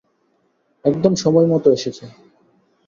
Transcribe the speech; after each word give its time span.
একদম 0.85 1.13
সময় 1.15 1.47
মতো 1.47 1.67
এসেছো। 1.71 2.05